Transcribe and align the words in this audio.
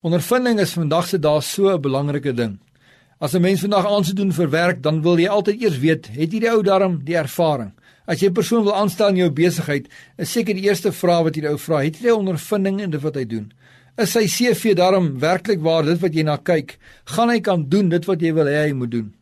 Ondervinding 0.00 0.56
is 0.62 0.70
vandag 0.72 1.10
se 1.10 1.18
dae 1.20 1.42
so 1.44 1.68
'n 1.68 1.80
belangrike 1.80 2.32
ding. 2.32 2.58
As 3.20 3.34
'n 3.34 3.42
mens 3.42 3.60
vandag 3.60 3.86
aansoek 3.86 4.16
doen 4.16 4.32
vir 4.32 4.50
werk, 4.50 4.82
dan 4.82 5.02
wil 5.02 5.18
jy 5.18 5.28
altyd 5.28 5.60
eers 5.60 5.78
weet, 5.78 6.06
het 6.06 6.32
hierdie 6.32 6.50
ou 6.50 6.62
darm 6.62 7.04
die 7.04 7.16
ervaring? 7.16 7.72
As 8.06 8.20
jy 8.20 8.28
'n 8.28 8.32
persoon 8.32 8.64
wil 8.64 8.74
aanstel 8.74 9.08
in 9.08 9.16
jou 9.16 9.30
besigheid, 9.30 9.88
is 10.16 10.32
seker 10.32 10.54
die 10.54 10.64
eerste 10.64 10.90
vraag 10.92 11.22
wat 11.22 11.36
jy 11.36 11.44
ou 11.44 11.58
vra, 11.58 11.82
het 11.82 11.96
hy 11.96 12.08
ondervinding 12.10 12.80
in 12.80 12.90
dit 12.90 13.00
wat 13.02 13.14
hy 13.14 13.24
doen? 13.24 13.52
Is 13.98 14.12
sy 14.12 14.26
CV 14.26 14.74
darm 14.74 15.18
werklik 15.18 15.60
waar 15.60 15.84
dit 15.84 16.00
wat 16.00 16.14
jy 16.14 16.22
na 16.22 16.36
kyk? 16.36 16.78
Gaan 17.04 17.28
hy 17.28 17.40
kan 17.40 17.68
doen 17.68 17.88
dit 17.90 18.04
wat 18.06 18.20
jy 18.20 18.32
wil 18.32 18.46
hê 18.46 18.68
hy 18.68 18.72
moet 18.72 18.90
doen? 18.90 19.14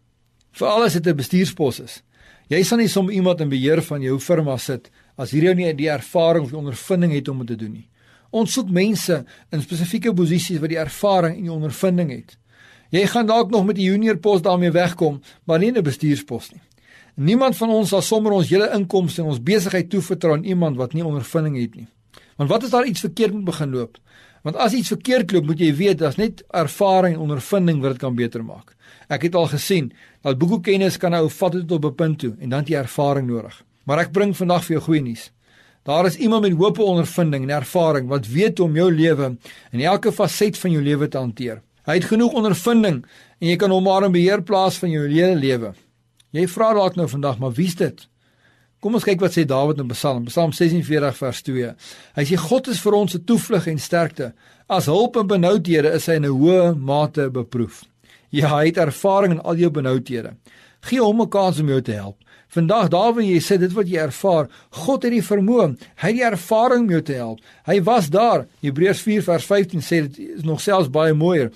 Veral 0.53 0.85
as 0.85 0.93
dit 0.93 1.07
'n 1.07 1.17
bestuurspos 1.17 1.81
is. 1.81 2.03
Jy 2.49 2.63
sal 2.63 2.79
nie 2.79 2.89
sommer 2.89 3.13
iemand 3.13 3.41
in 3.41 3.49
beheer 3.49 3.83
van 3.83 4.01
jou 4.01 4.19
firma 4.21 4.57
sit 4.57 4.91
as 5.17 5.33
hierdie 5.33 5.49
ou 5.49 5.55
nie 5.55 5.73
die 5.73 5.91
ervaring 5.91 6.45
of 6.45 6.51
die 6.51 6.59
ondervinding 6.59 7.13
het 7.13 7.29
om 7.29 7.39
dit 7.39 7.47
te 7.49 7.57
doen 7.57 7.73
nie. 7.73 7.89
Ons 8.31 8.53
soek 8.53 8.69
mense 8.71 9.25
in 9.53 9.63
spesifieke 9.63 10.13
posisies 10.15 10.61
wat 10.61 10.69
die 10.69 10.81
ervaring 10.81 11.37
en 11.37 11.43
die 11.49 11.53
ondervinding 11.53 12.11
het. 12.11 12.37
Jy 12.93 13.07
gaan 13.07 13.27
dalk 13.27 13.51
nog 13.51 13.65
met 13.65 13.77
'n 13.77 13.81
junior 13.81 14.17
pos 14.17 14.43
daarmee 14.43 14.71
wegkom, 14.71 15.21
maar 15.45 15.59
nie 15.59 15.73
'n 15.73 15.83
bestuurspos 15.83 16.53
nie. 16.53 16.61
Niemand 17.15 17.57
van 17.57 17.71
ons 17.71 17.89
sal 17.89 18.03
sommer 18.03 18.33
ons 18.33 18.49
hele 18.49 18.71
inkomste 18.75 19.23
en 19.23 19.29
ons 19.29 19.43
besigheid 19.43 19.91
toevertrou 19.91 20.37
aan 20.37 20.45
iemand 20.45 20.77
wat 20.77 20.93
nie 20.93 21.05
ondervinding 21.05 21.57
het 21.61 21.75
nie. 21.75 21.87
Want 22.37 22.51
wat 22.51 22.65
as 22.65 22.71
daar 22.71 22.87
iets 22.87 23.01
verkeerd 23.01 23.33
moet 23.33 23.45
begin 23.45 23.71
loop? 23.71 23.99
Want 24.43 24.57
as 24.57 24.73
iets 24.73 24.89
verkeerd 24.89 25.33
loop, 25.33 25.47
moet 25.47 25.59
jy 25.59 25.75
weet 25.75 25.99
daar's 25.99 26.17
net 26.17 26.45
ervaring 26.55 27.15
en 27.15 27.21
ondervinding 27.21 27.81
wat 27.81 27.91
dit 27.91 27.99
kan 27.99 28.15
beter 28.15 28.45
maak. 28.45 28.77
Ek 29.09 29.23
het 29.23 29.35
al 29.35 29.47
gesien 29.47 29.93
dat 30.23 30.39
boekoekennis 30.39 30.97
kan 30.97 31.11
nou 31.11 31.29
vat 31.31 31.53
tot 31.53 31.73
op 31.73 31.85
'n 31.85 31.95
punt 31.95 32.19
toe 32.19 32.37
en 32.39 32.49
dan 32.49 32.65
jy 32.65 32.77
ervaring 32.77 33.27
nodig. 33.27 33.65
Maar 33.85 33.99
ek 33.99 34.13
bring 34.13 34.37
vandag 34.37 34.65
vir 34.65 34.77
jou 34.77 34.85
goeie 34.85 35.03
nuus. 35.03 35.33
Daar 35.89 36.05
is 36.05 36.19
iemand 36.21 36.45
met 36.45 36.53
hoë 36.53 36.83
ondervinding 36.85 37.47
en 37.47 37.55
ervaring 37.63 38.09
wat 38.11 38.27
weet 38.29 38.59
hoe 38.59 38.67
om 38.67 38.75
jou 38.77 38.91
lewe 38.93 39.31
en 39.73 39.81
elke 39.81 40.13
faset 40.13 40.59
van 40.61 40.75
jou 40.75 40.83
lewe 40.85 41.09
te 41.09 41.17
hanteer. 41.17 41.63
Hy 41.89 41.95
het 41.97 42.11
genoeg 42.11 42.35
ondervinding 42.37 42.99
en 43.41 43.49
jy 43.49 43.57
kan 43.57 43.73
hom 43.73 43.87
maar 43.89 44.05
in 44.05 44.13
beheer 44.13 44.43
plaas 44.45 44.77
van 44.83 44.93
jou 44.93 45.07
hele 45.07 45.39
lewe. 45.41 45.73
Jy 46.37 46.45
vra 46.53 46.75
dalk 46.77 46.99
nou 47.01 47.07
vandag, 47.09 47.39
maar 47.41 47.57
wie's 47.57 47.79
dit? 47.81 48.05
Kom 48.85 48.99
ons 49.01 49.07
kyk 49.07 49.25
wat 49.25 49.33
sê 49.33 49.47
Dawid 49.49 49.81
in 49.81 49.89
Psalm, 49.95 50.27
Psalm 50.29 50.53
46 50.53 51.17
vers 51.23 51.41
2. 51.47 51.73
Hy 52.21 52.25
sê 52.29 52.37
God 52.37 52.69
is 52.69 52.85
vir 52.85 52.95
ons 52.95 53.15
'n 53.15 53.25
toevlug 53.25 53.67
en 53.67 53.79
sterkte. 53.79 54.33
As 54.69 54.87
hulp 54.93 55.17
in 55.17 55.27
benoudhede 55.27 55.95
is 55.95 56.07
hy 56.07 56.21
in 56.21 56.27
'n 56.27 56.37
hoë 56.37 56.77
mate 56.77 57.31
beproef. 57.31 57.85
Ja, 58.31 58.59
hy 58.61 58.67
het 58.67 58.77
ervaring 58.77 59.33
in 59.33 59.41
al 59.41 59.57
jou 59.57 59.71
benoudhede. 59.71 60.37
Gee 60.81 61.01
hom 61.01 61.23
'n 61.23 61.29
kans 61.29 61.61
om 61.61 61.69
jou 61.69 61.83
te 61.83 61.93
help. 61.93 62.17
Vandag 62.49 62.89
daar 62.89 63.13
waar 63.15 63.23
jy 63.23 63.41
sê 63.41 63.59
dit 63.59 63.73
wat 63.73 63.89
jy 63.89 63.99
ervaar, 63.99 64.49
God 64.71 65.03
het 65.03 65.13
die 65.13 65.23
vermoë, 65.23 65.77
hy 65.97 66.09
het 66.09 66.17
die 66.17 66.25
ervaring 66.25 66.81
om 66.87 66.91
jou 66.91 67.03
te 67.03 67.13
help. 67.13 67.41
Hy 67.67 67.83
was 67.83 68.09
daar. 68.09 68.47
Hebreërs 68.63 69.03
4 69.03 69.23
vers 69.23 69.45
15 69.45 69.81
sê 69.81 70.09
dit 70.09 70.19
is 70.19 70.43
nog 70.43 70.61
selfs 70.61 70.89
baie 70.89 71.15
mooier. 71.15 71.53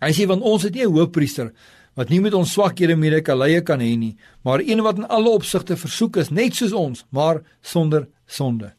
Hy 0.00 0.12
sê 0.12 0.26
want 0.26 0.42
ons 0.42 0.62
het 0.62 0.74
nie 0.74 0.84
'n 0.84 0.92
hoofpriester 0.92 1.52
wat 1.94 2.10
nie 2.10 2.20
met 2.20 2.34
ons 2.34 2.52
swakhede 2.52 2.96
medekalye 2.96 3.62
kan 3.62 3.80
hê 3.80 3.96
nie, 3.98 4.16
maar 4.42 4.60
een 4.60 4.82
wat 4.82 4.96
in 4.96 5.06
alle 5.06 5.30
opsigte 5.30 5.76
versoek 5.76 6.16
is 6.16 6.30
net 6.30 6.54
soos 6.54 6.72
ons, 6.72 7.04
maar 7.10 7.42
sonder 7.62 8.08
sonde. 8.26 8.72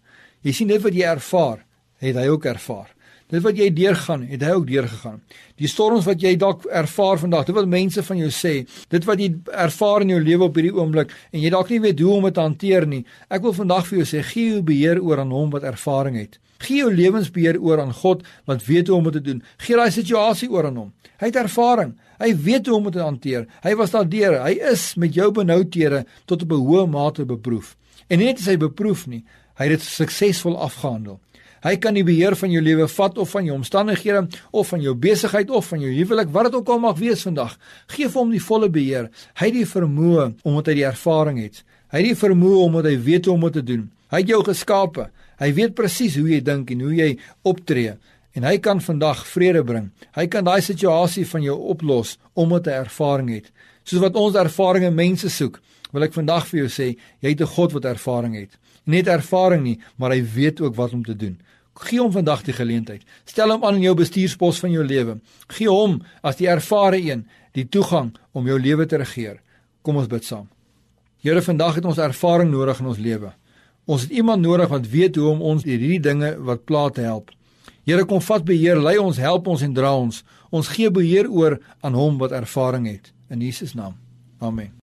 Jy 0.44 0.52
sien 0.52 0.68
net 0.68 0.84
wat 0.84 0.94
jy 0.94 1.08
ervaar, 1.08 1.66
het 2.04 2.16
hy 2.16 2.28
ook 2.28 2.46
ervaar. 2.46 2.95
Dit 3.34 3.42
wat 3.42 3.58
jy 3.58 3.72
deurgaan, 3.74 4.28
het 4.30 4.44
hy 4.46 4.52
ook 4.54 4.68
deurgegaan. 4.70 5.18
Die 5.58 5.68
storms 5.68 6.06
wat 6.06 6.22
jy 6.22 6.36
dalk 6.38 6.68
ervaar 6.70 7.18
vandag, 7.18 7.48
dit 7.48 7.56
wat 7.58 7.68
mense 7.70 8.04
van 8.06 8.20
jou 8.22 8.30
sê, 8.30 8.54
dit 8.92 9.08
wat 9.10 9.22
jy 9.24 9.32
ervaar 9.66 10.06
in 10.06 10.14
jou 10.14 10.20
lewe 10.22 10.46
op 10.46 10.60
hierdie 10.60 10.76
oomblik 10.76 11.14
en 11.32 11.42
jy 11.42 11.50
dalk 11.50 11.72
nie 11.74 11.82
weet 11.82 12.04
hoe 12.06 12.14
om 12.20 12.28
dit 12.30 12.38
te 12.38 12.44
hanteer 12.46 12.86
nie. 12.86 13.02
Ek 13.34 13.42
wil 13.42 13.56
vandag 13.58 13.88
vir 13.90 14.04
jou 14.04 14.08
sê, 14.12 14.22
gee 14.30 14.52
jou 14.54 14.62
beheer 14.68 15.02
oor 15.02 15.24
aan 15.24 15.34
hom 15.34 15.50
wat 15.56 15.66
ervaring 15.66 16.20
het. 16.22 16.38
Gee 16.62 16.84
jou 16.84 16.92
lewensbeheer 16.94 17.58
oor 17.60 17.82
aan 17.82 17.94
God 17.98 18.22
wat 18.46 18.64
weet 18.70 18.94
hoe 18.94 19.00
om 19.00 19.10
dit 19.10 19.18
te 19.18 19.24
doen. 19.26 19.42
Gee 19.58 19.76
daai 19.76 19.92
situasie 19.92 20.52
oor 20.54 20.70
aan 20.70 20.78
hom. 20.84 20.94
Hy 21.18 21.32
het 21.32 21.42
ervaring. 21.42 21.96
Hy 22.22 22.30
weet 22.46 22.70
hoe 22.70 22.78
om 22.78 22.86
dit 22.88 22.96
te 23.00 23.04
hanteer. 23.04 23.50
Hy 23.66 23.74
was 23.76 23.92
daardeur. 23.92 24.38
Hy 24.46 24.54
is 24.72 24.94
met 25.02 25.18
jou 25.18 25.32
benoudhede 25.34 26.06
tot 26.30 26.46
op 26.46 26.52
'n 26.52 26.66
hoë 26.70 26.88
mate 26.88 27.26
beproef. 27.26 27.76
En 28.08 28.20
nie 28.20 28.30
net 28.30 28.40
is 28.40 28.46
hy 28.46 28.58
beproef 28.58 29.08
nie, 29.08 29.24
hy 29.58 29.64
het 29.66 29.80
dit 29.80 29.82
suksesvol 29.82 30.58
afgehandel. 30.62 31.20
Hy 31.66 31.76
kan 31.82 31.98
die 31.98 32.06
beheer 32.06 32.36
van 32.38 32.52
jou 32.54 32.62
lewe 32.62 32.86
vat 32.94 33.18
of 33.18 33.32
van 33.34 33.48
jou 33.48 33.56
omstandighede 33.58 34.28
of 34.54 34.70
van 34.70 34.84
jou 34.86 34.94
besigheid 34.94 35.50
of 35.50 35.72
van 35.72 35.82
jou 35.82 35.90
huwelik, 35.90 36.30
wat 36.30 36.52
dit 36.52 36.60
ook 36.60 36.70
al 36.70 36.80
mag 36.84 37.00
wees 37.00 37.26
vandag. 37.26 37.56
Geef 37.96 38.14
hom 38.14 38.30
die 38.30 38.44
volle 38.44 38.70
beheer. 38.70 39.10
Hy 39.40 39.50
het 39.50 39.58
die 39.58 39.70
vermoë 39.70 40.28
omdat 40.46 40.70
hy 40.70 40.76
die 40.82 40.90
ervaring 40.92 41.42
het. 41.42 41.64
Hy 41.90 42.04
het 42.04 42.12
die 42.12 42.20
vermoë 42.22 42.62
omdat 42.68 42.90
hy 42.92 42.98
weet 43.08 43.26
hoe 43.26 43.34
om 43.34 43.48
dit 43.48 43.58
te 43.58 43.66
doen. 43.74 43.88
Hy 44.14 44.22
het 44.22 44.30
jou 44.30 44.44
geskape. 44.46 45.10
Hy 45.42 45.50
weet 45.58 45.74
presies 45.76 46.20
hoe 46.20 46.30
jy 46.30 46.44
dink 46.46 46.70
en 46.72 46.86
hoe 46.86 46.94
jy 46.94 47.16
optree 47.44 47.98
en 48.36 48.44
hy 48.44 48.58
kan 48.60 48.82
vandag 48.84 49.24
vrede 49.32 49.64
bring. 49.64 49.90
Hy 50.16 50.28
kan 50.32 50.46
daai 50.46 50.62
situasie 50.64 51.24
van 51.30 51.44
jou 51.46 51.56
oplos 51.72 52.18
omdat 52.36 52.68
hy 52.68 52.80
ervaring 52.84 53.32
het. 53.38 53.50
Soos 53.88 54.04
wat 54.04 54.20
ons 54.20 54.36
ervarings 54.40 54.96
mense 54.96 55.32
soek, 55.32 55.62
wil 55.96 56.04
ek 56.04 56.16
vandag 56.18 56.48
vir 56.50 56.66
jou 56.66 56.70
sê, 56.70 56.88
jy 57.24 57.30
het 57.32 57.42
'n 57.42 57.54
God 57.56 57.74
wat 57.74 57.86
ervaring 57.86 58.36
het. 58.36 58.52
Net 58.86 59.08
ervaring 59.08 59.64
nie, 59.64 59.80
maar 59.98 60.12
hy 60.12 60.22
weet 60.22 60.62
ook 60.62 60.76
wat 60.76 60.94
om 60.94 61.04
te 61.04 61.16
doen. 61.16 61.40
Gee 61.76 62.00
hom 62.00 62.12
vandag 62.12 62.46
die 62.48 62.56
geleentheid. 62.56 63.04
Stel 63.28 63.52
hom 63.52 63.64
aan 63.68 63.80
in 63.80 63.90
jou 63.90 63.96
bestuurspos 64.00 64.62
van 64.64 64.72
jou 64.72 64.84
lewe. 64.86 65.18
Gee 65.58 65.68
hom 65.70 66.00
as 66.24 66.40
die 66.40 66.48
ervare 66.48 67.02
een 67.02 67.26
die 67.56 67.68
toegang 67.68 68.14
om 68.32 68.48
jou 68.48 68.60
lewe 68.60 68.86
te 68.86 69.00
regeer. 69.02 69.42
Kom 69.84 70.00
ons 70.00 70.08
bid 70.12 70.24
saam. 70.24 70.48
Here, 71.26 71.42
vandag 71.42 71.80
het 71.80 71.86
ons 71.86 72.00
ervaring 72.00 72.52
nodig 72.52 72.80
in 72.80 72.92
ons 72.92 73.02
lewe. 73.02 73.34
Ons 73.86 74.06
het 74.06 74.14
iemand 74.14 74.42
nodig 74.42 74.70
wat 74.70 74.88
weet 74.90 75.18
hoe 75.20 75.32
om 75.32 75.42
ons 75.42 75.66
deur 75.66 75.78
hierdie 75.78 76.02
dinge 76.02 76.36
wat 76.48 76.66
pla 76.70 76.88
te 76.90 77.06
help. 77.06 77.34
Here, 77.86 78.06
kom 78.06 78.22
vat 78.22 78.46
beheer, 78.46 78.82
lei 78.82 78.98
ons, 79.02 79.18
help 79.22 79.50
ons 79.52 79.66
en 79.66 79.76
dra 79.76 79.94
ons. 79.98 80.24
Ons 80.50 80.72
gee 80.74 80.90
beheer 80.94 81.30
oor 81.30 81.60
aan 81.82 81.98
hom 81.98 82.18
wat 82.22 82.34
ervaring 82.34 82.90
het 82.90 83.14
in 83.30 83.46
Jesus 83.46 83.76
naam. 83.78 84.00
Amen. 84.40 84.76